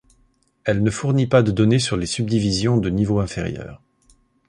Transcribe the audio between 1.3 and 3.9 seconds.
de données sur les subdivisions de niveau inférieur.